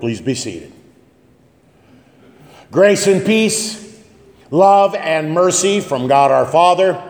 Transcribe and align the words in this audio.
Please 0.00 0.20
be 0.20 0.34
seated. 0.34 0.72
Grace 2.70 3.06
and 3.06 3.24
peace, 3.24 4.02
love 4.50 4.94
and 4.94 5.32
mercy 5.32 5.80
from 5.80 6.06
God 6.06 6.30
our 6.30 6.46
Father 6.46 7.02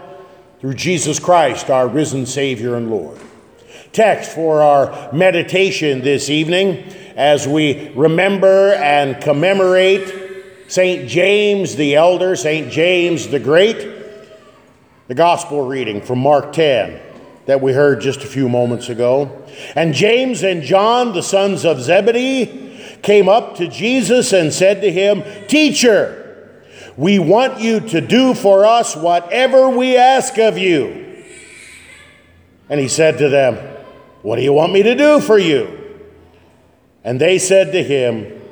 through 0.61 0.75
Jesus 0.75 1.19
Christ, 1.19 1.69
our 1.69 1.89
risen 1.89 2.27
Savior 2.27 2.77
and 2.77 2.91
Lord. 2.91 3.19
Text 3.93 4.31
for 4.33 4.63
our 4.63 5.13
meditation 5.13 6.01
this 6.01 6.31
evening 6.31 6.85
as 7.17 7.47
we 7.49 7.91
remember 7.91 8.73
and 8.75 9.21
commemorate 9.21 10.15
St. 10.69 11.09
James 11.09 11.77
the 11.77 11.97
Elder, 11.97 12.37
St. 12.37 12.71
James 12.71 13.29
the 13.29 13.41
Great. 13.41 13.97
The 15.09 15.15
Gospel 15.15 15.67
reading 15.67 16.03
from 16.03 16.19
Mark 16.19 16.53
10 16.53 17.01
that 17.47 17.63
we 17.63 17.73
heard 17.73 18.03
just 18.03 18.25
a 18.25 18.27
few 18.27 18.47
moments 18.47 18.91
ago. 18.91 19.43
And 19.75 19.95
James 19.95 20.43
and 20.43 20.63
John, 20.63 21.15
the 21.15 21.23
sons 21.23 21.65
of 21.65 21.81
Zebedee, 21.81 22.68
came 23.03 23.29
up 23.29 23.57
to 23.57 23.69
Jesus 23.69 24.33
and 24.33 24.53
said 24.53 24.81
to 24.83 24.91
him, 24.91 25.23
Teacher, 25.47 26.25
we 26.97 27.19
want 27.19 27.61
you 27.61 27.81
to 27.81 28.01
do 28.01 28.35
for 28.35 28.65
us 28.65 28.97
whatever 28.97 29.69
we 29.69 29.97
ask 29.97 30.37
of 30.39 30.59
you. 30.59 31.25
And 32.69 32.81
he 32.81 32.89
said 32.89 33.19
to 33.19 33.29
them, 33.29 33.55
What 34.23 34.37
do 34.37 34.43
you 34.43 34.53
want 34.53 34.73
me 34.73 34.83
to 34.83 34.95
do 34.95 35.21
for 35.21 35.39
you? 35.39 35.79
And 37.05 37.21
they 37.21 37.39
said 37.39 37.73
to 37.73 37.83
him, 37.83 38.43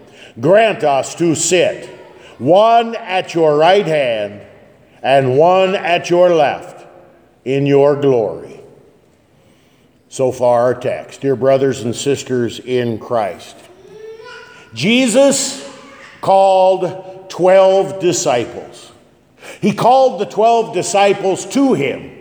Grant 0.40 0.84
us 0.84 1.14
to 1.16 1.34
sit, 1.34 1.86
one 2.38 2.94
at 2.96 3.34
your 3.34 3.56
right 3.56 3.86
hand 3.86 4.42
and 5.02 5.36
one 5.36 5.74
at 5.74 6.10
your 6.10 6.34
left, 6.34 6.86
in 7.44 7.66
your 7.66 8.00
glory. 8.00 8.60
So 10.08 10.32
far, 10.32 10.62
our 10.62 10.74
text. 10.74 11.20
Dear 11.20 11.36
brothers 11.36 11.82
and 11.82 11.94
sisters 11.94 12.58
in 12.60 12.98
Christ. 12.98 13.56
Jesus 14.76 15.66
called 16.20 17.30
12 17.30 17.98
disciples. 17.98 18.92
He 19.62 19.72
called 19.72 20.20
the 20.20 20.26
12 20.26 20.74
disciples 20.74 21.46
to 21.46 21.72
him. 21.72 22.12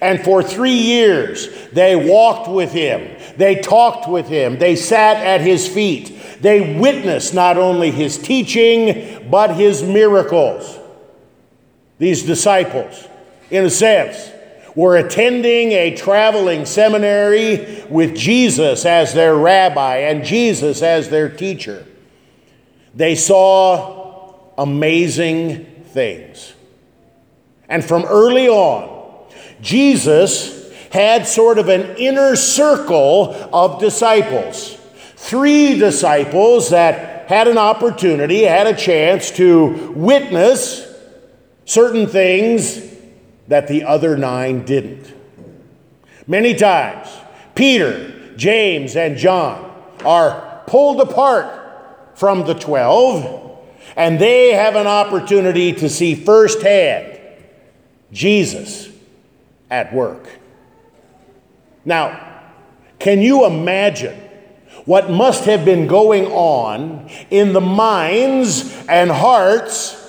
And 0.00 0.22
for 0.22 0.40
three 0.40 0.70
years, 0.70 1.48
they 1.72 1.96
walked 1.96 2.48
with 2.48 2.70
him. 2.70 3.10
They 3.36 3.56
talked 3.56 4.08
with 4.08 4.28
him. 4.28 4.56
They 4.58 4.76
sat 4.76 5.16
at 5.16 5.40
his 5.40 5.66
feet. 5.66 6.16
They 6.40 6.78
witnessed 6.78 7.34
not 7.34 7.56
only 7.56 7.90
his 7.90 8.18
teaching, 8.18 9.28
but 9.28 9.56
his 9.56 9.82
miracles. 9.82 10.78
These 11.98 12.22
disciples, 12.22 13.08
in 13.50 13.64
a 13.64 13.70
sense, 13.70 14.30
were 14.76 14.96
attending 14.96 15.72
a 15.72 15.96
traveling 15.96 16.66
seminary 16.66 17.82
with 17.90 18.14
Jesus 18.14 18.84
as 18.84 19.12
their 19.12 19.34
rabbi 19.34 19.96
and 19.96 20.24
Jesus 20.24 20.82
as 20.82 21.08
their 21.08 21.28
teacher. 21.28 21.84
They 22.96 23.14
saw 23.14 24.34
amazing 24.56 25.66
things. 25.84 26.54
And 27.68 27.84
from 27.84 28.04
early 28.04 28.48
on, 28.48 29.28
Jesus 29.60 30.72
had 30.90 31.26
sort 31.26 31.58
of 31.58 31.68
an 31.68 31.96
inner 31.96 32.36
circle 32.36 33.34
of 33.52 33.80
disciples. 33.80 34.78
Three 35.16 35.78
disciples 35.78 36.70
that 36.70 37.28
had 37.28 37.48
an 37.48 37.58
opportunity, 37.58 38.44
had 38.44 38.66
a 38.66 38.74
chance 38.74 39.30
to 39.32 39.92
witness 39.94 40.86
certain 41.66 42.06
things 42.06 42.80
that 43.48 43.68
the 43.68 43.84
other 43.84 44.16
nine 44.16 44.64
didn't. 44.64 45.12
Many 46.26 46.54
times, 46.54 47.08
Peter, 47.54 48.34
James, 48.36 48.96
and 48.96 49.18
John 49.18 49.70
are 50.04 50.62
pulled 50.66 51.00
apart 51.00 51.55
from 52.16 52.46
the 52.46 52.54
12, 52.54 53.58
and 53.94 54.18
they 54.18 54.52
have 54.52 54.74
an 54.74 54.86
opportunity 54.86 55.72
to 55.74 55.88
see 55.88 56.14
firsthand 56.14 57.20
Jesus 58.10 58.88
at 59.70 59.92
work. 59.94 60.26
Now, 61.84 62.42
can 62.98 63.20
you 63.20 63.44
imagine 63.44 64.18
what 64.86 65.10
must 65.10 65.44
have 65.44 65.64
been 65.64 65.86
going 65.86 66.26
on 66.26 67.10
in 67.30 67.52
the 67.52 67.60
minds 67.60 68.86
and 68.88 69.10
hearts 69.10 70.02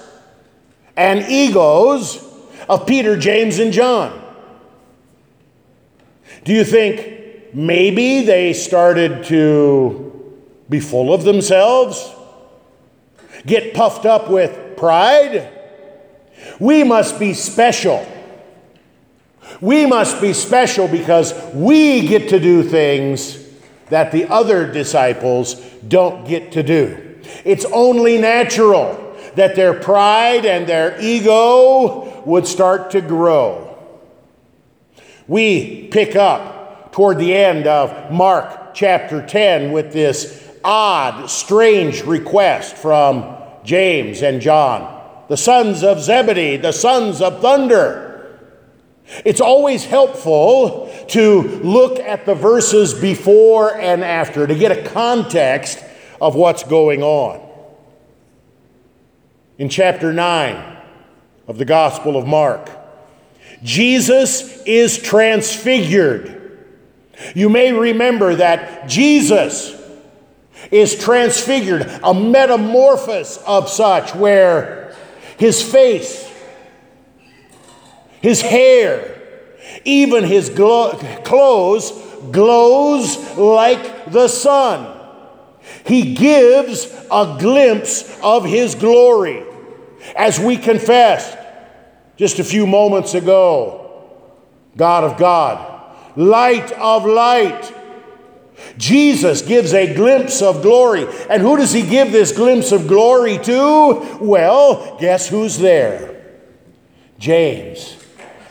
and 0.96 1.30
egos 1.30 2.24
of 2.70 2.88
Peter, 2.88 3.18
James, 3.18 3.60
and 3.60 3.74
John? 3.74 4.24
Do 6.46 6.54
you 6.54 6.64
think 6.64 7.54
maybe 7.54 8.24
they 8.24 8.54
started 8.54 9.26
to 9.26 10.07
be 10.70 10.80
full 10.80 11.14
of 11.14 11.24
themselves, 11.24 12.14
get 13.46 13.74
puffed 13.74 14.06
up 14.06 14.30
with 14.30 14.78
pride. 14.78 15.54
We 16.60 16.84
must 16.84 17.20
be 17.20 17.34
special. 17.34 18.06
We 19.62 19.86
must 19.86 20.22
be 20.22 20.34
special 20.34 20.88
because 20.88 21.34
we 21.54 22.08
get 22.08 22.30
to 22.30 22.40
do 22.40 22.64
things 22.64 23.44
that 23.90 24.12
the 24.12 24.26
other 24.26 24.72
disciples 24.72 25.56
don't 25.88 26.28
get 26.28 26.52
to 26.54 26.64
do. 26.64 27.20
It's 27.46 27.66
only 27.66 28.18
natural 28.18 29.16
that 29.36 29.56
their 29.56 29.74
pride 29.74 30.46
and 30.46 30.68
their 30.68 31.00
ego 31.02 32.24
would 32.26 32.48
start 32.48 32.92
to 32.92 33.02
grow. 33.02 33.78
We 35.28 35.88
pick 35.88 36.16
up 36.16 36.92
toward 36.92 37.18
the 37.18 37.36
end 37.36 37.68
of 37.68 38.12
Mark 38.12 38.74
chapter 38.74 39.26
10 39.26 39.72
with 39.72 39.94
this 39.94 40.47
odd, 40.68 41.30
strange 41.30 42.04
request 42.04 42.76
from 42.76 43.38
James 43.64 44.22
and 44.22 44.42
John, 44.42 45.02
the 45.30 45.38
sons 45.38 45.82
of 45.82 46.02
Zebedee, 46.02 46.58
the 46.58 46.74
sons 46.74 47.22
of 47.22 47.42
thunder. 47.42 48.38
It's 49.24 49.40
always 49.40 49.86
helpful 49.86 50.94
to 51.08 51.42
look 51.42 52.00
at 52.00 52.26
the 52.26 52.36
verses 52.36 52.94
before 52.94 53.78
and 53.78 54.04
after 54.04 54.46
to 54.46 54.54
get 54.54 54.78
a 54.78 54.90
context 54.90 55.82
of 56.20 56.36
what's 56.36 56.64
going 56.64 57.02
on. 57.02 57.42
In 59.58 59.70
chapter 59.70 60.12
9 60.12 60.78
of 61.48 61.58
the 61.58 61.66
Gospel 61.66 62.18
of 62.18 62.28
Mark, 62.28 62.70
Jesus 63.64 64.62
is 64.66 64.98
transfigured. 64.98 66.34
You 67.34 67.48
may 67.48 67.72
remember 67.72 68.36
that 68.36 68.90
Jesus 68.90 69.77
is 70.72 70.96
transfigured, 70.96 71.84
a 72.04 72.14
metamorphosis 72.14 73.38
of 73.46 73.70
such 73.70 74.14
where 74.16 74.96
his 75.38 75.62
face, 75.62 76.30
his 78.22 78.42
hair, 78.42 79.22
even 79.86 80.24
his 80.24 80.50
glo- 80.50 80.98
clothes 81.24 81.92
glows 82.32 83.38
like 83.38 84.12
the 84.12 84.28
sun. 84.28 84.94
He 85.86 86.16
gives 86.16 86.86
a 87.12 87.38
glimpse 87.40 88.20
of 88.22 88.46
his 88.46 88.76
glory. 88.76 89.44
As 90.16 90.40
we 90.40 90.58
confessed 90.58 91.38
just 92.16 92.40
a 92.40 92.44
few 92.44 92.66
moments 92.66 93.14
ago, 93.14 93.84
God 94.76 95.04
of 95.04 95.18
God, 95.18 95.96
light 96.16 96.72
of 96.74 97.06
light, 97.06 97.74
Jesus 98.78 99.42
gives 99.42 99.74
a 99.74 99.94
glimpse 99.94 100.42
of 100.42 100.62
glory. 100.62 101.08
And 101.30 101.42
who 101.42 101.58
does 101.58 101.72
he 101.72 101.84
give 101.84 102.12
this 102.12 102.32
glimpse 102.32 102.72
of 102.72 102.88
glory 102.88 103.38
to? 103.40 104.18
Well, 104.22 104.98
guess 105.00 105.28
who's 105.28 105.58
there? 105.58 106.16
James 107.20 107.98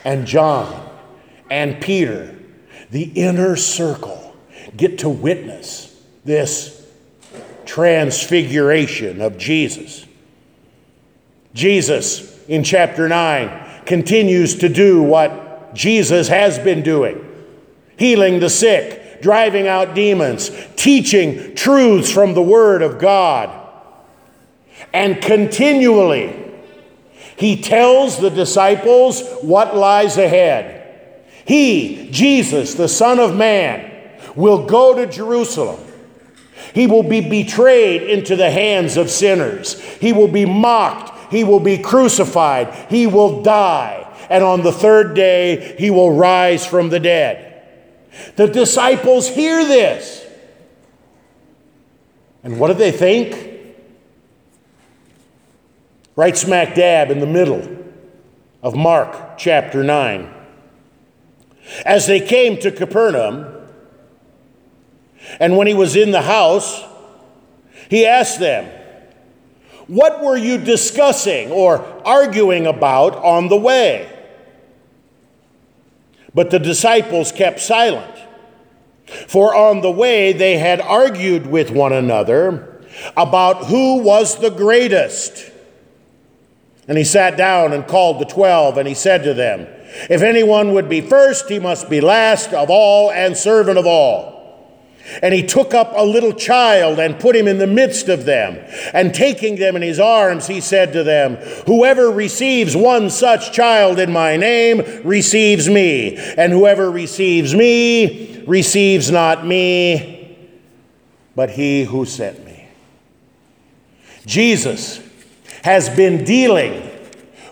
and 0.05 0.27
John 0.27 0.89
and 1.50 1.81
Peter, 1.81 2.37
the 2.91 3.05
inner 3.15 3.56
circle, 3.56 4.37
get 4.77 4.99
to 5.00 5.09
witness 5.09 5.93
this 6.25 6.87
transfiguration 7.64 9.20
of 9.20 9.38
Jesus. 9.38 10.06
Jesus, 11.55 12.44
in 12.47 12.62
chapter 12.64 13.08
9, 13.08 13.85
continues 13.87 14.56
to 14.56 14.69
do 14.69 15.03
what 15.03 15.75
Jesus 15.75 16.29
has 16.29 16.58
been 16.58 16.82
doing 16.82 17.23
healing 17.99 18.41
the 18.41 18.50
sick 18.50 19.03
driving 19.26 19.67
out 19.67 19.93
demons, 19.93 20.52
teaching 20.76 21.52
truths 21.56 22.12
from 22.12 22.32
the 22.34 22.40
Word 22.40 22.81
of 22.81 22.96
God. 23.00 23.50
And 24.93 25.20
continually, 25.20 26.32
he 27.37 27.61
tells 27.61 28.20
the 28.20 28.31
disciples 28.31 29.20
what 29.43 29.76
lies 29.76 30.17
ahead. 30.17 31.25
He, 31.44 32.08
Jesus, 32.12 32.75
the 32.75 32.87
Son 32.87 33.19
of 33.19 33.34
Man, 33.34 33.90
will 34.37 34.64
go 34.64 34.94
to 34.94 35.11
Jerusalem. 35.11 35.81
He 36.72 36.87
will 36.87 37.02
be 37.02 37.20
betrayed 37.20 38.05
into 38.05 38.37
the 38.37 38.52
hands 38.52 38.96
of 38.96 39.11
sinners. 39.11 39.81
He 39.96 40.12
will 40.12 40.29
be 40.29 40.46
mocked. 40.46 41.32
He 41.32 41.43
will 41.43 41.58
be 41.58 41.79
crucified. 41.79 42.72
He 42.88 43.08
will 43.08 43.43
die. 43.43 44.05
And 44.31 44.44
on 44.44 44.62
the 44.62 44.70
third 44.70 45.17
day, 45.17 45.75
he 45.81 45.90
will 45.90 46.12
rise 46.12 46.64
from 46.64 46.90
the 46.90 47.00
dead. 47.00 47.45
The 48.37 48.47
disciples 48.47 49.29
hear 49.29 49.65
this. 49.65 50.25
And 52.43 52.61
what 52.61 52.69
do 52.69 52.75
they 52.75 52.93
think? 52.93 53.75
Right 56.15 56.37
smack 56.37 56.75
dab 56.75 57.11
in 57.11 57.21
the 57.21 57.27
middle 57.27 57.77
of 58.63 58.75
Mark 58.75 59.37
chapter 59.37 59.83
9. 59.83 60.33
As 61.85 62.07
they 62.07 62.21
came 62.21 62.59
to 62.61 62.71
Capernaum, 62.71 63.53
and 65.41 65.57
when 65.57 65.67
he 65.67 65.75
was 65.75 65.97
in 65.97 66.13
the 66.13 66.23
house, 66.23 66.85
he 67.91 68.07
asked 68.07 68.39
them, 68.39 68.71
What 69.87 70.23
were 70.23 70.37
you 70.37 70.59
discussing 70.59 71.51
or 71.51 71.85
arguing 72.07 72.67
about 72.67 73.17
on 73.17 73.49
the 73.49 73.57
way? 73.57 74.16
But 76.37 76.50
the 76.50 76.59
disciples 76.59 77.33
kept 77.33 77.61
silent. 77.61 78.15
For 79.27 79.55
on 79.55 79.81
the 79.81 79.91
way 79.91 80.35
they 80.35 80.59
had 80.59 80.83
argued 80.83 81.47
with 81.47 81.71
one 81.71 81.94
another 81.94 82.85
about 83.17 83.67
who 83.67 84.03
was 84.03 84.38
the 84.38 84.50
greatest. 84.50 85.50
And 86.87 86.99
he 86.99 87.05
sat 87.05 87.38
down 87.38 87.73
and 87.73 87.87
called 87.87 88.21
the 88.21 88.27
twelve, 88.27 88.77
and 88.77 88.87
he 88.87 88.93
said 88.93 89.25
to 89.25 89.33
them, 89.33 89.67
If 90.11 90.21
anyone 90.21 90.75
would 90.75 90.91
be 90.91 91.00
first, 91.00 91.49
he 91.49 91.59
must 91.59 91.88
be 91.88 92.03
last 92.03 92.53
of 92.53 92.69
all 92.69 93.11
and 93.11 93.35
servant 93.35 93.79
of 93.79 93.87
all. 93.87 94.36
And 95.23 95.32
he 95.32 95.43
took 95.43 95.75
up 95.75 95.93
a 95.94 96.05
little 96.05 96.32
child 96.32 96.99
and 96.99 97.19
put 97.19 97.37
him 97.37 97.47
in 97.49 97.58
the 97.58 97.67
midst 97.67 98.08
of 98.08 98.25
them. 98.25 98.58
And 98.93 99.14
taking 99.14 99.56
them 99.56 99.76
in 99.76 99.82
his 99.82 100.00
arms, 100.00 100.47
he 100.47 100.61
said 100.61 100.93
to 100.93 101.03
them, 101.03 101.37
Whoever 101.67 102.11
receives 102.11 102.76
one 102.76 103.11
such 103.11 103.53
child 103.53 103.99
in 103.99 104.12
my 104.12 104.37
name 104.37 104.82
receives 105.05 105.69
me. 105.69 106.17
And 106.17 106.53
whoever 106.53 106.91
receives 106.91 107.55
me 107.55 108.44
receives 108.47 109.11
not 109.11 109.47
me, 109.47 110.37
but 111.35 111.50
he 111.50 111.85
who 111.85 112.05
sent 112.05 112.44
me. 112.44 112.67
Jesus 114.25 115.00
has 115.62 115.88
been 115.88 116.25
dealing 116.25 116.91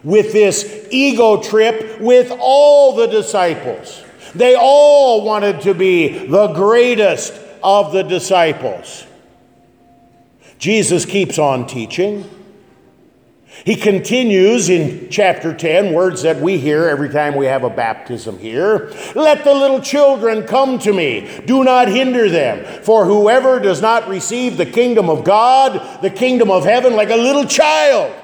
with 0.02 0.32
this 0.32 0.86
ego 0.90 1.40
trip 1.40 2.00
with 2.00 2.32
all 2.38 2.94
the 2.94 3.06
disciples. 3.06 4.02
They 4.34 4.54
all 4.54 5.24
wanted 5.24 5.62
to 5.62 5.74
be 5.74 6.26
the 6.26 6.48
greatest 6.48 7.32
of 7.64 7.92
the 7.92 8.02
disciples. 8.02 9.06
Jesus 10.58 11.06
keeps 11.06 11.38
on 11.38 11.66
teaching. 11.66 12.30
He 13.64 13.76
continues 13.76 14.68
in 14.68 15.08
chapter 15.10 15.54
10, 15.54 15.94
words 15.94 16.22
that 16.22 16.40
we 16.40 16.58
hear 16.58 16.84
every 16.84 17.08
time 17.08 17.34
we 17.34 17.46
have 17.46 17.64
a 17.64 17.70
baptism 17.70 18.38
here. 18.38 18.92
Let 19.14 19.44
the 19.44 19.54
little 19.54 19.80
children 19.80 20.46
come 20.46 20.78
to 20.80 20.92
me. 20.92 21.42
Do 21.46 21.64
not 21.64 21.88
hinder 21.88 22.28
them. 22.28 22.82
For 22.82 23.06
whoever 23.06 23.60
does 23.60 23.80
not 23.80 24.08
receive 24.08 24.56
the 24.56 24.66
kingdom 24.66 25.08
of 25.08 25.24
God, 25.24 26.02
the 26.02 26.10
kingdom 26.10 26.50
of 26.50 26.64
heaven, 26.64 26.94
like 26.94 27.10
a 27.10 27.16
little 27.16 27.46
child, 27.46 28.14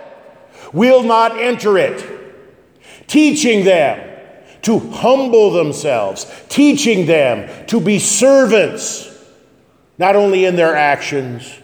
will 0.73 1.03
not 1.03 1.39
enter 1.39 1.79
it. 1.79 2.05
Teaching 3.07 3.65
them 3.65 4.07
to 4.63 4.79
humble 4.79 5.53
themselves, 5.53 6.31
teaching 6.49 7.07
them 7.07 7.67
to 7.67 7.81
be 7.81 7.99
servants 7.99 9.10
not 10.01 10.17
only 10.17 10.47
in 10.47 10.57
their 10.57 10.75
actions, 10.75 11.61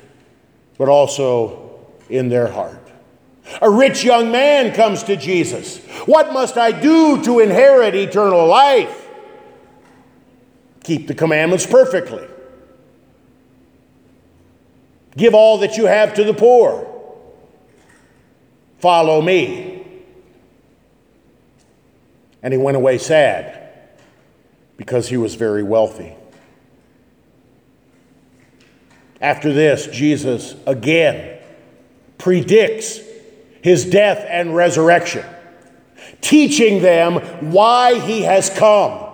but 0.76 0.90
also 0.90 1.80
in 2.10 2.28
their 2.28 2.46
heart. 2.46 2.92
A 3.62 3.70
rich 3.70 4.04
young 4.04 4.30
man 4.30 4.74
comes 4.74 5.02
to 5.04 5.16
Jesus. 5.16 5.78
What 6.04 6.34
must 6.34 6.58
I 6.58 6.70
do 6.70 7.24
to 7.24 7.40
inherit 7.40 7.94
eternal 7.94 8.46
life? 8.46 9.08
Keep 10.84 11.06
the 11.06 11.14
commandments 11.14 11.64
perfectly. 11.64 12.28
Give 15.16 15.34
all 15.34 15.56
that 15.58 15.78
you 15.78 15.86
have 15.86 16.12
to 16.14 16.24
the 16.24 16.34
poor. 16.34 16.86
Follow 18.80 19.22
me. 19.22 19.82
And 22.42 22.52
he 22.52 22.58
went 22.58 22.76
away 22.76 22.98
sad 22.98 23.70
because 24.76 25.08
he 25.08 25.16
was 25.16 25.36
very 25.36 25.62
wealthy. 25.62 26.14
After 29.20 29.52
this, 29.52 29.86
Jesus 29.86 30.54
again 30.66 31.38
predicts 32.18 33.00
his 33.62 33.84
death 33.84 34.24
and 34.28 34.54
resurrection, 34.54 35.24
teaching 36.20 36.82
them 36.82 37.16
why 37.50 37.98
he 37.98 38.22
has 38.22 38.50
come. 38.50 39.04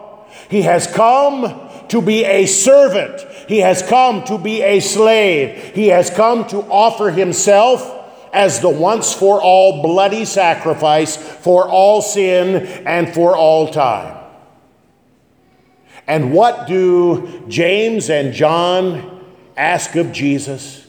He 0.49 0.62
has 0.62 0.87
come 0.87 1.70
to 1.88 2.02
be 2.02 2.25
a 2.25 2.46
servant, 2.46 3.20
he 3.49 3.58
has 3.58 3.82
come 3.82 4.25
to 4.25 4.38
be 4.38 4.62
a 4.62 4.81
slave, 4.81 5.75
he 5.75 5.88
has 5.88 6.10
come 6.10 6.46
to 6.49 6.58
offer 6.62 7.10
himself 7.10 7.99
as 8.32 8.60
the 8.60 8.69
once 8.69 9.12
for 9.12 9.43
all 9.43 9.82
bloody 9.82 10.25
sacrifice 10.25 11.16
for 11.16 11.69
all 11.69 12.00
sin 12.00 12.66
and 12.87 13.12
for 13.12 13.37
all 13.37 13.69
time. 13.69 14.19
And 16.06 16.32
what 16.32 16.66
do 16.66 17.44
James 17.49 18.10
and 18.10 18.32
John 18.32 19.12
ask 19.62 19.94
of 19.94 20.11
Jesus 20.11 20.85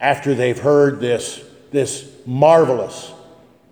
after 0.00 0.32
they've 0.32 0.58
heard 0.58 1.00
this, 1.00 1.44
this 1.72 2.08
marvelous 2.24 3.12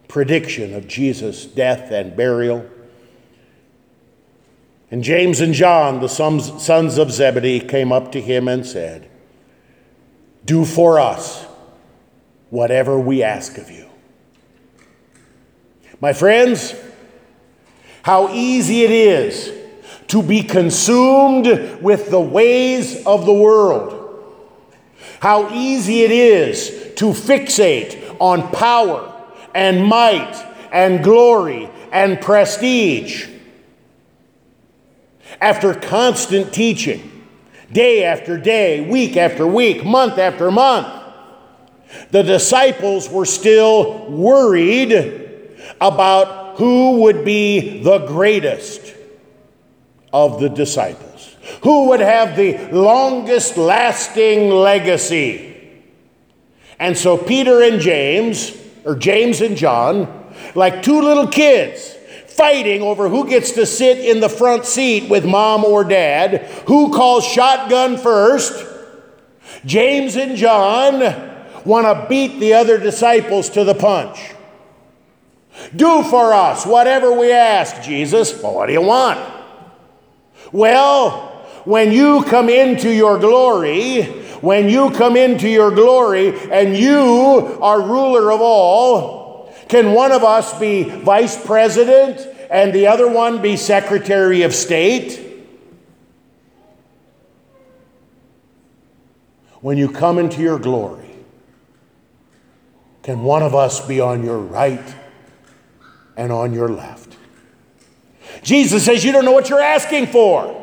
prediction 0.08 0.74
of 0.74 0.88
Jesus' 0.88 1.46
death 1.46 1.92
and 1.92 2.16
burial. 2.16 2.68
And 4.90 5.04
James 5.04 5.40
and 5.40 5.54
John, 5.54 6.00
the 6.00 6.08
sons 6.08 6.98
of 6.98 7.12
Zebedee, 7.12 7.60
came 7.60 7.92
up 7.92 8.10
to 8.12 8.20
him 8.20 8.48
and 8.48 8.66
said, 8.66 9.08
Do 10.44 10.64
for 10.64 10.98
us 10.98 11.44
whatever 12.50 12.98
we 12.98 13.22
ask 13.22 13.58
of 13.58 13.70
you. 13.70 13.88
My 16.00 16.12
friends, 16.12 16.74
how 18.02 18.32
easy 18.32 18.82
it 18.82 18.90
is 18.90 19.52
to 20.08 20.20
be 20.20 20.42
consumed 20.42 21.46
with 21.80 22.10
the 22.10 22.20
ways 22.20 23.04
of 23.06 23.24
the 23.24 23.32
world 23.32 23.95
how 25.20 25.52
easy 25.52 26.02
it 26.02 26.10
is 26.10 26.92
to 26.96 27.06
fixate 27.06 28.16
on 28.18 28.50
power 28.52 29.12
and 29.54 29.84
might 29.84 30.34
and 30.72 31.02
glory 31.02 31.68
and 31.92 32.20
prestige. 32.20 33.28
After 35.40 35.74
constant 35.74 36.52
teaching, 36.52 37.26
day 37.72 38.04
after 38.04 38.38
day, 38.38 38.88
week 38.88 39.16
after 39.16 39.46
week, 39.46 39.84
month 39.84 40.18
after 40.18 40.50
month, 40.50 40.86
the 42.10 42.22
disciples 42.22 43.08
were 43.08 43.24
still 43.24 44.06
worried 44.10 44.92
about 45.80 46.56
who 46.56 47.02
would 47.02 47.24
be 47.24 47.82
the 47.82 47.98
greatest 48.06 48.94
of 50.12 50.40
the 50.40 50.48
disciples. 50.48 51.35
Who 51.66 51.88
would 51.88 51.98
have 51.98 52.36
the 52.36 52.68
longest 52.68 53.56
lasting 53.56 54.50
legacy? 54.50 55.52
And 56.78 56.96
so 56.96 57.18
Peter 57.18 57.60
and 57.60 57.80
James, 57.80 58.56
or 58.84 58.94
James 58.94 59.40
and 59.40 59.56
John, 59.56 60.32
like 60.54 60.84
two 60.84 61.00
little 61.00 61.26
kids, 61.26 61.92
fighting 62.28 62.82
over 62.82 63.08
who 63.08 63.28
gets 63.28 63.50
to 63.54 63.66
sit 63.66 63.98
in 63.98 64.20
the 64.20 64.28
front 64.28 64.64
seat 64.64 65.10
with 65.10 65.24
mom 65.24 65.64
or 65.64 65.82
dad, 65.82 66.42
who 66.68 66.92
calls 66.92 67.24
shotgun 67.24 67.96
first. 67.96 68.64
James 69.64 70.14
and 70.14 70.36
John 70.36 71.00
want 71.64 71.84
to 71.88 72.06
beat 72.08 72.38
the 72.38 72.54
other 72.54 72.78
disciples 72.78 73.50
to 73.50 73.64
the 73.64 73.74
punch. 73.74 74.34
Do 75.74 76.04
for 76.04 76.32
us 76.32 76.64
whatever 76.64 77.10
we 77.18 77.32
ask, 77.32 77.82
Jesus. 77.82 78.40
Well, 78.40 78.54
what 78.54 78.66
do 78.66 78.72
you 78.72 78.82
want? 78.82 79.18
Well, 80.52 81.32
when 81.66 81.90
you 81.90 82.22
come 82.22 82.48
into 82.48 82.90
your 82.90 83.18
glory, 83.18 84.02
when 84.40 84.68
you 84.68 84.90
come 84.90 85.16
into 85.16 85.48
your 85.48 85.72
glory 85.72 86.32
and 86.50 86.76
you 86.76 87.58
are 87.60 87.82
ruler 87.82 88.30
of 88.30 88.40
all, 88.40 89.52
can 89.68 89.92
one 89.92 90.12
of 90.12 90.22
us 90.22 90.56
be 90.60 90.84
vice 90.84 91.44
president 91.44 92.24
and 92.50 92.72
the 92.72 92.86
other 92.86 93.08
one 93.10 93.42
be 93.42 93.56
secretary 93.56 94.42
of 94.42 94.54
state? 94.54 95.24
When 99.60 99.76
you 99.76 99.90
come 99.90 100.18
into 100.18 100.40
your 100.40 100.60
glory, 100.60 101.10
can 103.02 103.24
one 103.24 103.42
of 103.42 103.56
us 103.56 103.84
be 103.84 104.00
on 104.00 104.22
your 104.22 104.38
right 104.38 104.94
and 106.16 106.30
on 106.30 106.52
your 106.52 106.68
left? 106.68 107.16
Jesus 108.44 108.84
says, 108.84 109.04
You 109.04 109.10
don't 109.10 109.24
know 109.24 109.32
what 109.32 109.50
you're 109.50 109.58
asking 109.58 110.06
for. 110.06 110.62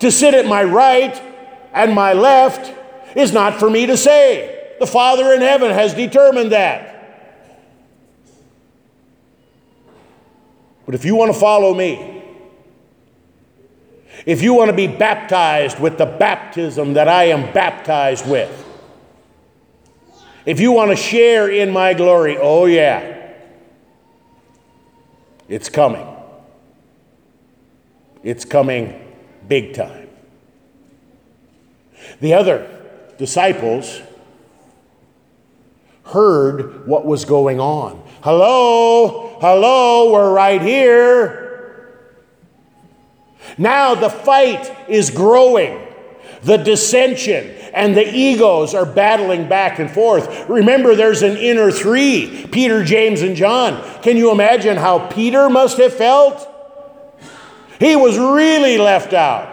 To 0.00 0.10
sit 0.10 0.34
at 0.34 0.46
my 0.46 0.62
right 0.62 1.20
and 1.72 1.94
my 1.94 2.12
left 2.12 2.72
is 3.16 3.32
not 3.32 3.58
for 3.58 3.70
me 3.70 3.86
to 3.86 3.96
say. 3.96 4.74
The 4.78 4.86
Father 4.86 5.32
in 5.32 5.40
heaven 5.40 5.70
has 5.70 5.94
determined 5.94 6.52
that. 6.52 6.92
But 10.84 10.94
if 10.94 11.04
you 11.04 11.16
want 11.16 11.32
to 11.32 11.38
follow 11.38 11.74
me, 11.74 12.22
if 14.24 14.42
you 14.42 14.54
want 14.54 14.70
to 14.70 14.76
be 14.76 14.86
baptized 14.86 15.78
with 15.78 15.98
the 15.98 16.06
baptism 16.06 16.94
that 16.94 17.08
I 17.08 17.24
am 17.24 17.52
baptized 17.52 18.28
with, 18.28 18.64
if 20.44 20.60
you 20.60 20.72
want 20.72 20.90
to 20.90 20.96
share 20.96 21.50
in 21.50 21.72
my 21.72 21.92
glory, 21.92 22.38
oh 22.38 22.66
yeah, 22.66 23.32
it's 25.48 25.68
coming. 25.68 26.06
It's 28.22 28.44
coming 28.44 29.05
big 29.48 29.74
time. 29.74 30.08
The 32.20 32.34
other 32.34 32.68
disciples 33.18 34.00
heard 36.04 36.86
what 36.86 37.04
was 37.04 37.24
going 37.24 37.60
on. 37.60 38.02
Hello, 38.22 39.38
hello, 39.40 40.12
we're 40.12 40.32
right 40.32 40.62
here. 40.62 41.46
Now 43.58 43.94
the 43.94 44.10
fight 44.10 44.74
is 44.88 45.10
growing. 45.10 45.82
The 46.42 46.58
dissension 46.58 47.50
and 47.72 47.96
the 47.96 48.08
egos 48.14 48.74
are 48.74 48.86
battling 48.86 49.48
back 49.48 49.78
and 49.78 49.90
forth. 49.90 50.48
Remember, 50.48 50.94
there's 50.94 51.22
an 51.22 51.36
inner 51.36 51.70
three 51.70 52.46
Peter, 52.52 52.84
James, 52.84 53.22
and 53.22 53.36
John. 53.36 53.82
Can 54.02 54.16
you 54.16 54.30
imagine 54.30 54.76
how 54.76 55.08
Peter 55.08 55.50
must 55.50 55.78
have 55.78 55.92
felt? 55.92 56.55
He 57.78 57.96
was 57.96 58.18
really 58.18 58.78
left 58.78 59.12
out 59.12 59.52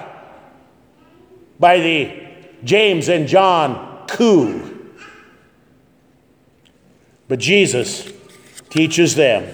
by 1.59 1.79
the 1.79 2.27
James 2.63 3.09
and 3.09 3.27
John 3.27 4.07
coup. 4.07 4.91
But 7.27 7.39
Jesus 7.39 8.11
teaches 8.69 9.15
them, 9.15 9.53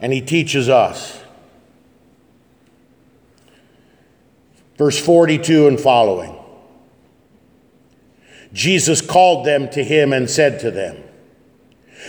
and 0.00 0.12
he 0.12 0.20
teaches 0.20 0.68
us. 0.68 1.20
Verse 4.76 4.98
42 4.98 5.68
and 5.68 5.80
following. 5.80 6.36
Jesus 8.52 9.00
called 9.00 9.46
them 9.46 9.68
to 9.70 9.82
him 9.82 10.12
and 10.12 10.28
said 10.30 10.60
to 10.60 10.70
them, 10.70 11.02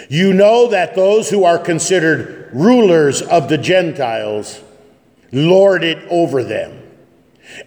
You 0.10 0.34
know 0.34 0.68
that 0.70 0.96
those 0.96 1.30
who 1.30 1.44
are 1.44 1.58
considered 1.58 2.50
rulers 2.54 3.22
of 3.22 3.50
the 3.50 3.58
Gentiles 3.58 4.62
lord 5.32 5.84
it 5.84 6.06
over 6.10 6.44
them, 6.44 6.82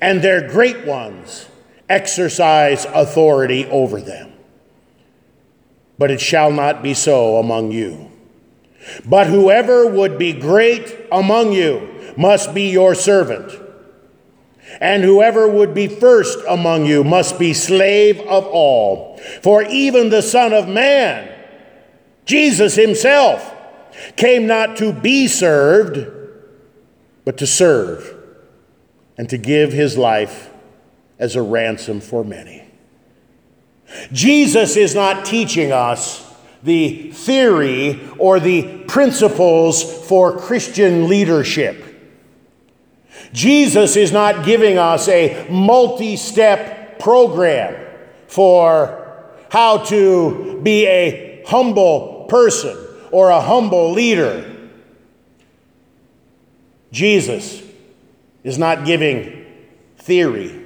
and 0.00 0.23
their 0.23 0.49
great 0.49 0.87
ones 0.87 1.49
exercise 1.88 2.85
authority 2.87 3.67
over 3.67 4.00
them. 4.00 4.33
But 5.99 6.11
it 6.11 6.21
shall 6.21 6.53
not 6.53 6.83
be 6.83 6.95
so 6.95 7.38
among 7.38 7.73
you. 7.73 8.11
But 9.05 9.27
whoever 9.27 9.87
would 9.87 10.19
be 10.19 10.33
great 10.33 11.07
among 11.11 11.53
you 11.53 12.12
must 12.17 12.55
be 12.55 12.71
your 12.71 12.95
servant 12.95 13.69
and 14.81 15.03
whoever 15.03 15.49
would 15.49 15.75
be 15.75 15.88
first 15.88 16.38
among 16.49 16.87
you 16.87 17.03
must 17.03 17.38
be 17.38 17.53
slave 17.55 18.21
of 18.21 18.47
all. 18.47 19.19
For 19.43 19.62
even 19.62 20.11
the 20.11 20.23
Son 20.23 20.53
of 20.53 20.69
Man, 20.69 21.29
Jesus 22.25 22.75
himself, 22.77 23.55
came 24.17 24.47
not 24.47 24.77
to 24.77 24.93
be 24.93 25.27
served, 25.27 26.07
but 27.29 27.37
to 27.37 27.47
serve, 27.47 28.17
and 29.19 29.29
to 29.29 29.37
give 29.37 29.71
his 29.71 29.99
life 29.99 30.51
as 31.19 31.37
a 31.37 31.43
ransom 31.43 32.01
for 32.01 32.25
many. 32.25 32.65
Jesus 34.11 34.79
is 34.79 34.95
not 34.95 35.27
teaching 35.27 35.71
us 35.71 36.27
the 36.63 37.13
theory 37.13 38.01
or 38.17 38.41
the 38.41 38.83
principles 38.85 39.83
for 40.09 40.39
Christian 40.39 41.07
leadership. 41.07 41.85
Jesus 43.35 43.95
is 43.95 44.11
not 44.11 44.47
giving 44.47 44.79
us 44.79 45.07
a 45.09 45.47
multi 45.51 46.17
step 46.17 46.99
program 46.99 47.77
for 48.27 49.23
how 49.51 49.85
to 49.85 50.63
be 50.63 50.87
a 50.87 51.43
humble 51.47 52.25
person 52.31 52.75
or 53.13 53.29
a 53.29 53.43
humble 53.43 53.93
leader. 53.93 54.58
Jesus 56.90 57.62
is 58.45 58.59
not 58.59 58.87
giving 58.87 59.47
theory. 59.99 60.64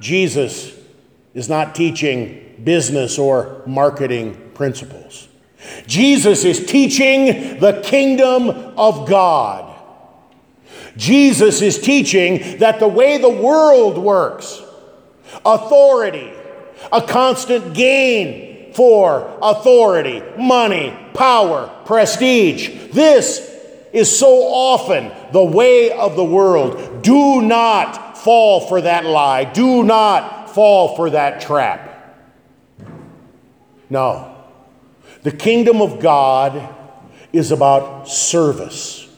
Jesus 0.00 0.76
is 1.32 1.48
not 1.48 1.74
teaching 1.74 2.60
business 2.62 3.18
or 3.18 3.62
marketing 3.66 4.52
principles. 4.54 5.28
Jesus 5.86 6.44
is 6.44 6.66
teaching 6.66 7.58
the 7.58 7.80
kingdom 7.82 8.50
of 8.76 9.08
God. 9.08 9.70
Jesus 10.96 11.62
is 11.62 11.80
teaching 11.80 12.58
that 12.58 12.78
the 12.78 12.88
way 12.88 13.18
the 13.18 13.30
world 13.30 13.98
works, 13.98 14.62
authority, 15.44 16.32
a 16.92 17.02
constant 17.02 17.74
gain 17.74 18.72
for 18.74 19.38
authority, 19.42 20.22
money, 20.38 20.96
power, 21.14 21.70
prestige. 21.86 22.90
This 22.92 23.53
is 23.94 24.18
so 24.18 24.42
often 24.48 25.12
the 25.32 25.42
way 25.42 25.92
of 25.92 26.16
the 26.16 26.24
world. 26.24 27.02
Do 27.02 27.40
not 27.40 28.18
fall 28.18 28.60
for 28.60 28.80
that 28.80 29.06
lie. 29.06 29.44
Do 29.44 29.84
not 29.84 30.50
fall 30.50 30.96
for 30.96 31.10
that 31.10 31.40
trap. 31.40 32.18
No. 33.88 34.34
The 35.22 35.30
kingdom 35.30 35.80
of 35.80 36.00
God 36.00 36.74
is 37.32 37.52
about 37.52 38.08
service 38.08 39.08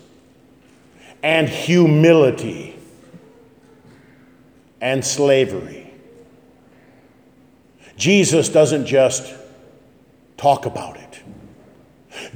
and 1.22 1.48
humility 1.48 2.78
and 4.82 5.02
slavery. 5.02 5.90
Jesus 7.96 8.50
doesn't 8.50 8.84
just 8.84 9.34
talk 10.36 10.66
about. 10.66 10.95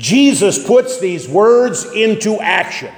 Jesus 0.00 0.66
puts 0.66 0.98
these 0.98 1.28
words 1.28 1.84
into 1.84 2.40
action. 2.40 2.92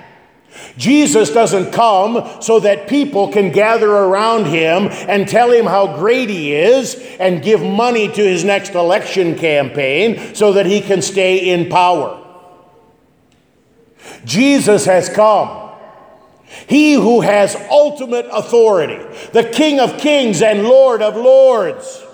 Jesus 0.77 1.31
doesn't 1.31 1.73
come 1.73 2.41
so 2.41 2.61
that 2.61 2.89
people 2.89 3.33
can 3.33 3.51
gather 3.51 3.91
around 3.91 4.47
him 4.47 4.89
and 5.09 5.27
tell 5.27 5.51
him 5.51 5.67
how 5.67 5.97
great 5.97 6.29
he 6.29 6.55
is 6.55 6.95
and 7.19 7.43
give 7.43 7.61
money 7.61 8.07
to 8.07 8.23
his 8.23 8.45
next 8.45 8.75
election 8.75 9.37
campaign 9.37 10.35
so 10.35 10.53
that 10.53 10.67
he 10.67 10.81
can 10.81 11.03
stay 11.03 11.51
in 11.51 11.69
power. 11.69 12.19
Jesus 14.25 14.85
has 14.85 15.09
come 15.09 15.63
he 16.67 16.95
who 16.95 17.21
has 17.23 17.57
ultimate 17.71 18.27
authority, 18.31 18.99
the 19.33 19.45
King 19.45 19.81
of 19.81 19.99
kings 19.99 20.43
and 20.43 20.63
Lord 20.65 21.03
of 21.03 21.17
lords, 21.17 22.05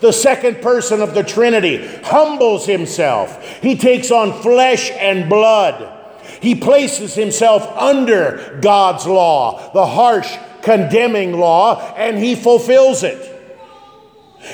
the 0.00 0.12
second 0.12 0.62
person 0.62 1.00
of 1.00 1.14
the 1.14 1.22
Trinity, 1.22 1.86
humbles 2.04 2.66
himself. 2.66 3.44
He 3.60 3.76
takes 3.76 4.10
on 4.10 4.42
flesh 4.42 4.90
and 4.92 5.28
blood. 5.28 6.00
He 6.40 6.54
places 6.54 7.14
himself 7.14 7.66
under 7.76 8.58
God's 8.60 9.06
law, 9.06 9.72
the 9.72 9.86
harsh, 9.86 10.36
condemning 10.62 11.32
law, 11.32 11.94
and 11.96 12.18
he 12.18 12.34
fulfills 12.34 13.02
it. 13.02 13.28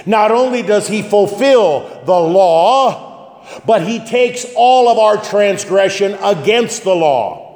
Not 0.04 0.30
only 0.30 0.62
does 0.62 0.86
he 0.86 1.02
fulfill 1.02 2.02
the 2.04 2.18
law, 2.18 3.46
but 3.66 3.86
he 3.86 4.04
takes 4.04 4.44
all 4.54 4.88
of 4.88 4.98
our 4.98 5.22
transgression 5.22 6.16
against 6.22 6.84
the 6.84 6.94
law 6.94 7.48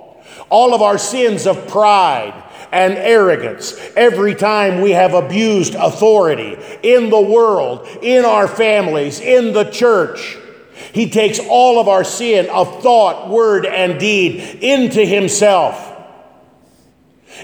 all 0.52 0.74
of 0.74 0.82
our 0.82 0.98
sins 0.98 1.46
of 1.46 1.66
pride 1.66 2.34
and 2.72 2.94
arrogance, 2.94 3.78
every 3.94 4.34
time 4.34 4.80
we 4.80 4.92
have 4.92 5.12
abused 5.12 5.74
authority 5.74 6.56
in 6.82 7.10
the 7.10 7.20
world, 7.20 7.86
in 8.00 8.24
our 8.24 8.48
families, 8.48 9.20
in 9.20 9.52
the 9.52 9.64
church. 9.64 10.38
He 10.92 11.10
takes 11.10 11.38
all 11.38 11.78
of 11.78 11.88
our 11.88 12.02
sin 12.02 12.48
of 12.48 12.82
thought, 12.82 13.28
word, 13.28 13.66
and 13.66 14.00
deed 14.00 14.62
into 14.62 15.04
himself. 15.04 15.90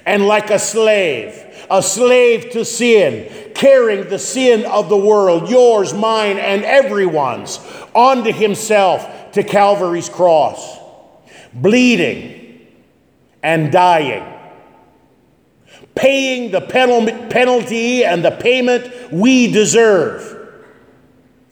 And 0.07 0.27
like 0.27 0.51
a 0.51 0.59
slave, 0.59 1.67
a 1.71 1.83
slave 1.83 2.51
to 2.51 2.65
sin, 2.65 3.53
carrying 3.55 4.09
the 4.09 4.19
sin 4.19 4.65
of 4.65 4.89
the 4.89 4.97
world, 4.97 5.51
yours, 5.51 5.93
mine, 5.93 6.39
and 6.39 6.65
everyone's, 6.65 7.59
onto 7.95 8.33
himself 8.33 9.33
to 9.33 9.43
Calvary's 9.43 10.09
cross, 10.09 10.79
bleeding 11.53 12.67
and 13.43 13.71
dying, 13.71 14.25
paying 15.99 16.53
the 16.53 16.61
penalty 16.61 18.05
and 18.05 18.25
the 18.25 18.31
payment 18.31 19.13
we 19.13 19.51
deserve. 19.51 20.37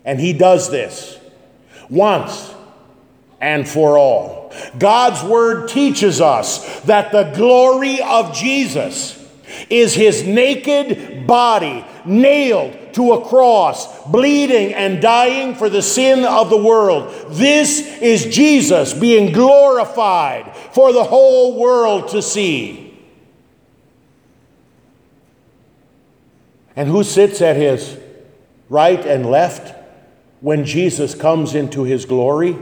And 0.04 0.20
he 0.20 0.32
does 0.32 0.70
this 0.70 1.18
once 1.90 2.54
and 3.40 3.68
for 3.68 3.98
all. 3.98 4.54
God's 4.78 5.22
word 5.24 5.68
teaches 5.68 6.20
us 6.20 6.80
that 6.82 7.10
the 7.10 7.32
glory 7.34 8.00
of 8.00 8.34
Jesus 8.34 9.14
is 9.68 9.94
his 9.94 10.24
naked 10.24 11.26
body 11.26 11.84
nailed 12.04 12.94
to 12.94 13.14
a 13.14 13.28
cross, 13.28 14.08
bleeding 14.08 14.72
and 14.74 15.02
dying 15.02 15.56
for 15.56 15.68
the 15.68 15.82
sin 15.82 16.24
of 16.24 16.50
the 16.50 16.56
world. 16.56 17.12
This 17.30 18.00
is 18.00 18.26
Jesus 18.26 18.94
being 18.94 19.32
glorified 19.32 20.56
for 20.72 20.92
the 20.92 21.04
whole 21.04 21.58
world 21.58 22.08
to 22.10 22.22
see. 22.22 22.85
And 26.76 26.90
who 26.90 27.02
sits 27.02 27.40
at 27.40 27.56
his 27.56 27.98
right 28.68 29.04
and 29.04 29.24
left 29.26 29.74
when 30.40 30.66
Jesus 30.66 31.14
comes 31.14 31.54
into 31.54 31.84
his 31.84 32.04
glory? 32.04 32.56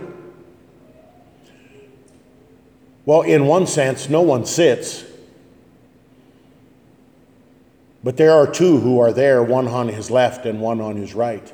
Well, 3.05 3.23
in 3.23 3.47
one 3.47 3.67
sense, 3.67 4.09
no 4.09 4.23
one 4.23 4.47
sits. 4.47 5.05
But 8.05 8.17
there 8.17 8.33
are 8.33 8.47
two 8.47 8.79
who 8.79 9.01
are 9.01 9.13
there, 9.13 9.43
one 9.43 9.67
on 9.67 9.89
his 9.89 10.11
left 10.11 10.47
and 10.47 10.61
one 10.61 10.81
on 10.81 10.97
his 10.97 11.15
right. 11.15 11.53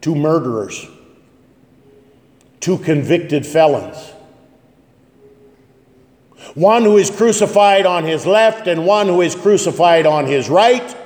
Two 0.00 0.14
murderers, 0.14 0.86
two 2.60 2.78
convicted 2.78 3.46
felons. 3.46 4.12
One 6.56 6.84
who 6.84 6.96
is 6.96 7.10
crucified 7.10 7.84
on 7.84 8.04
his 8.04 8.24
left 8.26 8.66
and 8.66 8.86
one 8.86 9.06
who 9.08 9.20
is 9.20 9.34
crucified 9.34 10.06
on 10.06 10.26
his 10.26 10.48
right. 10.48 10.96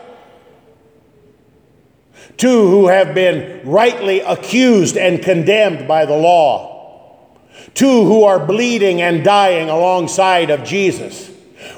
Two 2.37 2.69
who 2.69 2.87
have 2.87 3.15
been 3.15 3.69
rightly 3.69 4.21
accused 4.21 4.97
and 4.97 5.21
condemned 5.21 5.87
by 5.89 6.07
the 6.07 6.17
law. 6.17 7.37
Two 7.75 8.05
who 8.05 8.23
are 8.23 8.39
bleeding 8.39 9.03
and 9.03 9.25
dying 9.25 9.69
alongside 9.69 10.51
of 10.51 10.65
Jesus 10.65 11.31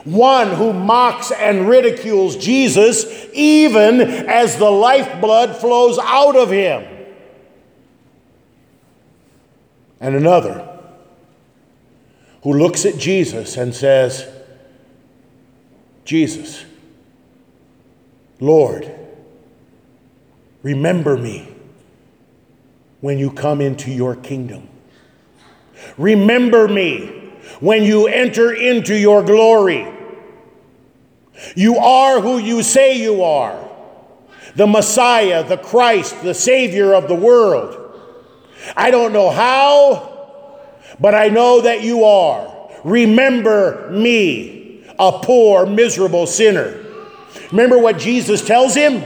one 0.05 0.51
who 0.51 0.73
mocks 0.73 1.31
and 1.31 1.69
ridicules 1.69 2.37
Jesus 2.37 3.07
even 3.33 4.01
as 4.01 4.57
the 4.57 4.71
lifeblood 4.71 5.57
flows 5.57 5.99
out 6.01 6.37
of 6.37 6.51
him. 6.51 6.85
And 10.01 10.15
another 10.15 10.72
who 12.43 12.53
looks 12.53 12.85
at 12.85 12.97
Jesus 12.97 13.57
and 13.57 13.75
says, 13.75 14.29
Jesus, 16.05 16.65
Lord, 18.41 18.93
remember 20.63 21.17
me 21.17 21.49
when 23.01 23.19
you 23.19 23.31
come 23.31 23.61
into 23.61 23.91
your 23.91 24.17
kingdom. 24.17 24.69
Remember 25.97 26.69
me 26.69 27.33
when 27.61 27.85
you 27.85 28.07
enter 28.07 28.53
into 28.53 28.97
your 28.97 29.23
glory. 29.23 29.87
You 31.57 31.77
are 31.77 32.21
who 32.21 32.39
you 32.39 32.63
say 32.63 33.01
you 33.01 33.23
are 33.23 33.69
the 34.55 34.67
Messiah, 34.67 35.43
the 35.45 35.57
Christ, 35.57 36.23
the 36.23 36.35
Savior 36.35 36.95
of 36.95 37.09
the 37.09 37.15
world. 37.15 37.79
I 38.77 38.91
don't 38.91 39.13
know 39.13 39.31
how, 39.31 40.12
but 41.03 41.15
I 41.15 41.29
know 41.29 41.61
that 41.61 41.83
you 41.83 42.05
are. 42.05 42.71
Remember 42.85 43.91
me, 43.91 44.85
a 44.99 45.13
poor, 45.13 45.67
miserable 45.67 46.27
sinner. 46.27 46.79
Remember 47.51 47.77
what 47.77 47.99
Jesus 47.99 48.45
tells 48.45 48.75
him? 48.75 49.03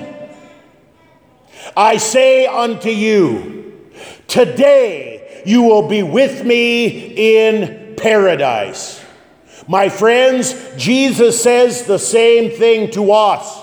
I 1.76 1.96
say 1.96 2.46
unto 2.46 2.90
you, 2.90 3.90
today 4.28 5.42
you 5.44 5.62
will 5.62 5.88
be 5.88 6.02
with 6.02 6.44
me 6.44 7.44
in 7.44 7.96
paradise. 7.96 9.02
My 9.66 9.88
friends, 9.88 10.54
Jesus 10.76 11.42
says 11.42 11.86
the 11.86 11.98
same 11.98 12.50
thing 12.50 12.90
to 12.92 13.10
us. 13.10 13.62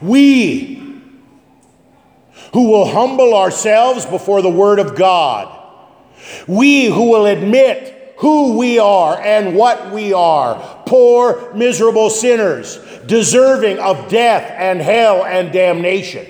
We 0.00 0.80
who 2.52 2.68
will 2.70 2.86
humble 2.86 3.34
ourselves 3.34 4.04
before 4.06 4.42
the 4.42 4.50
Word 4.50 4.78
of 4.78 4.96
God, 4.96 5.56
we 6.46 6.86
who 6.86 7.10
will 7.10 7.26
admit 7.26 8.14
who 8.18 8.58
we 8.58 8.78
are 8.78 9.18
and 9.20 9.54
what 9.56 9.92
we 9.92 10.12
are 10.12 10.82
poor, 10.86 11.54
miserable 11.54 12.10
sinners, 12.10 12.78
deserving 13.06 13.78
of 13.78 14.08
death 14.08 14.50
and 14.58 14.80
hell 14.80 15.24
and 15.24 15.52
damnation, 15.52 16.26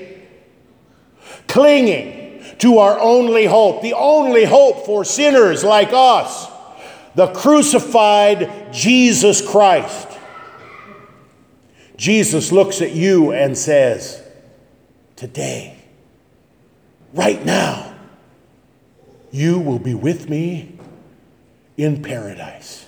clinging 1.48 2.44
to 2.58 2.78
our 2.78 2.98
only 3.00 3.46
hope, 3.46 3.82
the 3.82 3.94
only 3.94 4.44
hope 4.44 4.84
for 4.84 5.04
sinners 5.04 5.64
like 5.64 5.90
us 5.92 6.50
the 7.14 7.28
crucified 7.28 8.72
Jesus 8.72 9.46
Christ. 9.46 10.08
Jesus 11.96 12.50
looks 12.50 12.80
at 12.80 12.92
you 12.92 13.32
and 13.32 13.56
says, 13.56 14.22
Today, 15.16 15.76
right 17.12 17.44
now, 17.44 17.89
you 19.30 19.58
will 19.58 19.78
be 19.78 19.94
with 19.94 20.28
me 20.28 20.78
in 21.76 22.02
paradise. 22.02 22.86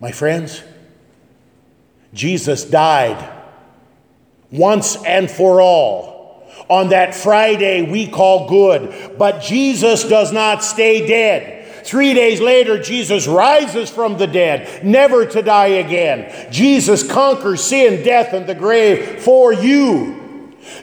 My 0.00 0.12
friends, 0.12 0.62
Jesus 2.12 2.64
died 2.64 3.40
once 4.50 4.96
and 5.04 5.30
for 5.30 5.60
all 5.60 6.12
on 6.68 6.88
that 6.88 7.14
Friday 7.14 7.82
we 7.82 8.08
call 8.08 8.48
good, 8.48 9.16
but 9.18 9.40
Jesus 9.40 10.04
does 10.04 10.32
not 10.32 10.64
stay 10.64 11.06
dead. 11.06 11.86
Three 11.86 12.14
days 12.14 12.40
later, 12.40 12.80
Jesus 12.80 13.26
rises 13.26 13.90
from 13.90 14.16
the 14.16 14.26
dead, 14.26 14.84
never 14.84 15.26
to 15.26 15.42
die 15.42 15.66
again. 15.66 16.50
Jesus 16.52 17.02
conquers 17.02 17.62
sin, 17.62 18.04
death, 18.04 18.32
and 18.32 18.46
the 18.46 18.54
grave 18.54 19.20
for 19.20 19.52
you. 19.52 20.21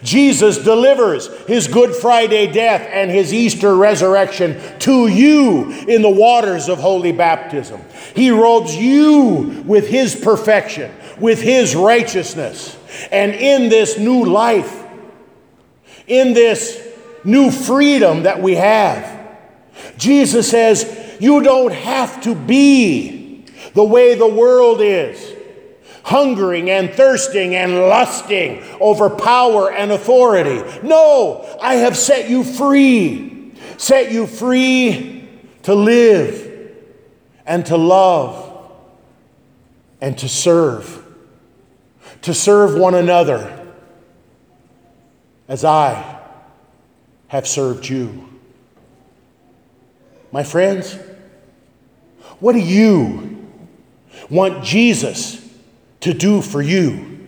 Jesus 0.04 0.58
delivers 0.58 1.28
his 1.46 1.68
Good 1.68 1.96
Friday 1.96 2.52
death 2.52 2.88
and 2.92 3.10
his 3.12 3.34
Easter 3.34 3.76
resurrection 3.76 4.60
to 4.80 5.08
you 5.08 5.72
in 5.88 6.02
the 6.02 6.10
waters 6.10 6.70
of 6.70 6.80
holy 6.80 7.12
baptism. 7.12 7.82
He 8.16 8.32
robes 8.32 8.76
you 8.76 9.64
with 9.66 9.88
his 9.88 10.16
perfection, 10.16 10.92
with 11.20 11.42
his 11.42 11.76
righteousness. 11.76 12.78
And 13.12 13.34
in 13.34 13.70
this 13.70 13.98
new 13.98 14.26
life, 14.26 14.86
in 16.08 16.34
this 16.34 16.86
new 17.24 17.52
freedom 17.52 18.24
that 18.24 18.42
we 18.42 18.56
have, 18.56 19.18
Jesus 19.98 20.50
says, 20.50 21.18
You 21.20 21.42
don't 21.44 21.74
have 21.74 22.22
to 22.24 22.36
be 22.36 23.46
the 23.74 23.84
way 23.84 24.16
the 24.16 24.28
world 24.28 24.82
is 24.82 25.36
hungering 26.04 26.70
and 26.70 26.92
thirsting 26.92 27.56
and 27.56 27.76
lusting 27.76 28.64
over 28.80 29.10
power 29.10 29.72
and 29.72 29.92
authority. 29.92 30.64
No, 30.82 31.58
I 31.62 31.76
have 31.76 31.98
set 31.98 32.30
you 32.30 32.44
free, 32.44 33.54
set 33.78 34.12
you 34.12 34.28
free 34.28 35.28
to 35.64 35.76
live 35.76 36.46
and 37.46 37.66
to 37.66 37.78
love 37.78 38.46
and 40.02 40.18
to 40.20 40.30
serve, 40.30 41.06
to 42.22 42.34
serve 42.34 42.80
one 42.80 42.96
another 42.96 43.56
as 45.48 45.66
I 45.66 46.20
have 47.28 47.48
served 47.48 47.88
you. 47.88 48.30
My 50.32 50.44
friends, 50.44 50.98
what 52.40 52.54
do 52.54 52.60
you 52.60 53.48
want 54.30 54.64
Jesus 54.64 55.39
to 56.02 56.14
do 56.14 56.42
for 56.42 56.62
you? 56.62 57.28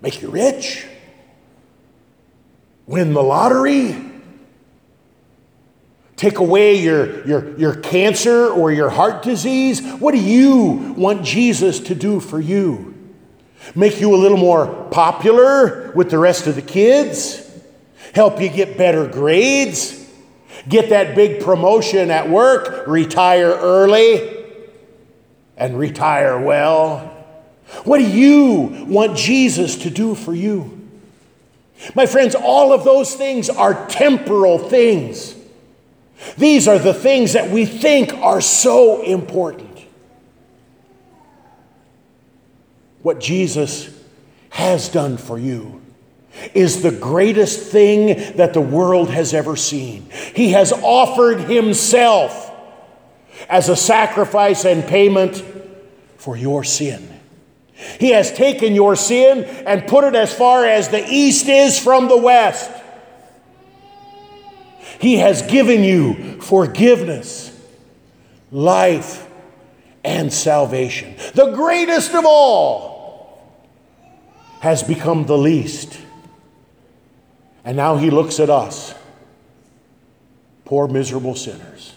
Make 0.00 0.22
you 0.22 0.28
rich? 0.28 0.86
Win 2.86 3.14
the 3.14 3.22
lottery? 3.22 3.96
Take 6.16 6.38
away 6.38 6.76
your, 6.76 7.26
your, 7.26 7.58
your 7.58 7.74
cancer 7.74 8.48
or 8.48 8.70
your 8.72 8.90
heart 8.90 9.22
disease? 9.22 9.82
What 9.94 10.12
do 10.12 10.20
you 10.20 10.94
want 10.96 11.24
Jesus 11.24 11.80
to 11.80 11.94
do 11.94 12.20
for 12.20 12.38
you? 12.38 12.94
Make 13.74 14.00
you 14.00 14.14
a 14.14 14.18
little 14.18 14.36
more 14.36 14.88
popular 14.90 15.90
with 15.92 16.10
the 16.10 16.18
rest 16.18 16.46
of 16.46 16.54
the 16.54 16.62
kids? 16.62 17.40
Help 18.14 18.40
you 18.40 18.48
get 18.48 18.78
better 18.78 19.08
grades? 19.08 20.04
get 20.68 20.90
that 20.90 21.14
big 21.14 21.42
promotion 21.42 22.10
at 22.10 22.28
work, 22.28 22.86
retire 22.86 23.52
early, 23.52 24.44
and 25.56 25.78
retire 25.78 26.38
well? 26.38 27.10
What 27.82 27.98
do 27.98 28.06
you 28.06 28.86
want 28.86 29.16
Jesus 29.16 29.76
to 29.78 29.90
do 29.90 30.14
for 30.14 30.34
you? 30.34 30.80
My 31.94 32.06
friends, 32.06 32.34
all 32.34 32.72
of 32.72 32.84
those 32.84 33.14
things 33.14 33.50
are 33.50 33.86
temporal 33.88 34.58
things. 34.58 35.34
These 36.38 36.68
are 36.68 36.78
the 36.78 36.94
things 36.94 37.34
that 37.34 37.50
we 37.50 37.66
think 37.66 38.14
are 38.14 38.40
so 38.40 39.02
important. 39.02 39.84
What 43.02 43.20
Jesus 43.20 43.90
has 44.50 44.88
done 44.88 45.18
for 45.18 45.38
you 45.38 45.82
is 46.54 46.82
the 46.82 46.90
greatest 46.90 47.70
thing 47.70 48.36
that 48.36 48.54
the 48.54 48.60
world 48.60 49.10
has 49.10 49.34
ever 49.34 49.56
seen. 49.56 50.08
He 50.34 50.52
has 50.52 50.72
offered 50.72 51.40
himself 51.40 52.50
as 53.48 53.68
a 53.68 53.76
sacrifice 53.76 54.64
and 54.64 54.84
payment 54.84 55.44
for 56.16 56.36
your 56.36 56.64
sin. 56.64 57.13
He 57.74 58.10
has 58.10 58.32
taken 58.32 58.74
your 58.74 58.96
sin 58.96 59.44
and 59.66 59.86
put 59.86 60.04
it 60.04 60.14
as 60.14 60.32
far 60.32 60.64
as 60.64 60.88
the 60.88 61.04
east 61.08 61.48
is 61.48 61.78
from 61.78 62.08
the 62.08 62.16
west. 62.16 62.70
He 65.00 65.16
has 65.16 65.42
given 65.42 65.82
you 65.82 66.40
forgiveness, 66.40 67.50
life, 68.50 69.28
and 70.04 70.32
salvation. 70.32 71.16
The 71.34 71.52
greatest 71.52 72.14
of 72.14 72.24
all 72.26 73.54
has 74.60 74.82
become 74.82 75.26
the 75.26 75.36
least. 75.36 75.98
And 77.64 77.76
now 77.76 77.96
he 77.96 78.10
looks 78.10 78.38
at 78.40 78.50
us, 78.50 78.94
poor, 80.64 80.86
miserable 80.86 81.34
sinners, 81.34 81.94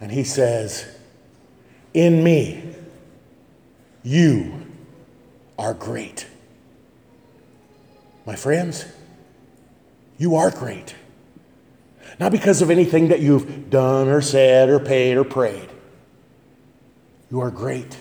and 0.00 0.10
he 0.10 0.24
says, 0.24 0.86
In 1.92 2.22
me, 2.24 2.74
you 4.04 4.64
are 5.58 5.74
great. 5.74 6.26
My 8.26 8.36
friends, 8.36 8.84
you 10.18 10.36
are 10.36 10.50
great. 10.50 10.94
Not 12.20 12.30
because 12.30 12.62
of 12.62 12.70
anything 12.70 13.08
that 13.08 13.20
you've 13.20 13.70
done 13.70 14.08
or 14.08 14.20
said 14.20 14.68
or 14.68 14.78
paid 14.78 15.16
or 15.16 15.24
prayed. 15.24 15.68
You 17.30 17.40
are 17.40 17.50
great 17.50 17.98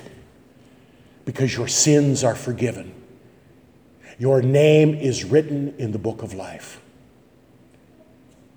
because 1.26 1.56
your 1.56 1.68
sins 1.68 2.24
are 2.24 2.36
forgiven. 2.36 2.94
Your 4.20 4.42
name 4.42 4.94
is 4.94 5.24
written 5.24 5.74
in 5.78 5.92
the 5.92 5.98
book 5.98 6.22
of 6.22 6.34
life. 6.34 6.82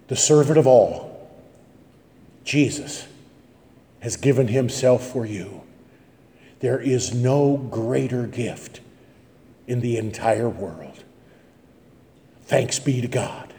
The 0.09 0.17
servant 0.17 0.59
of 0.59 0.67
all, 0.67 1.31
Jesus, 2.45 3.07
has 4.01 4.17
given 4.17 4.49
himself 4.49 5.07
for 5.07 5.25
you. 5.25 5.63
There 6.61 6.81
is 6.81 7.15
no 7.15 7.57
greater 7.57 8.27
gift 8.27 8.81
in 9.67 9.81
the 9.81 9.97
entire 9.97 10.49
world. 10.49 11.05
Thanks 12.45 12.79
be 12.79 13.01
to 13.01 13.09
God. 13.09 13.53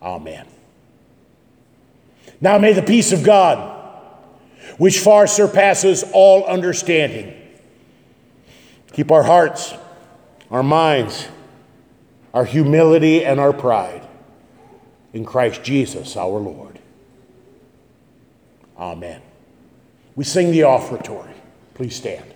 Amen. 0.00 0.46
Now 2.40 2.58
may 2.58 2.72
the 2.72 2.82
peace 2.82 3.12
of 3.12 3.22
God, 3.22 3.76
which 4.78 4.98
far 4.98 5.26
surpasses 5.26 6.04
all 6.12 6.44
understanding, 6.44 7.34
keep 8.92 9.10
our 9.10 9.22
hearts, 9.22 9.74
our 10.50 10.62
minds, 10.62 11.28
our 12.32 12.44
humility, 12.44 13.24
and 13.24 13.38
our 13.38 13.52
pride 13.52 14.06
in 15.12 15.24
Christ 15.24 15.62
Jesus 15.62 16.16
our 16.16 16.38
Lord. 16.38 16.78
Amen. 18.78 19.20
We 20.20 20.24
sing 20.24 20.50
the 20.50 20.64
offertory. 20.64 21.32
Please 21.72 21.96
stand. 21.96 22.34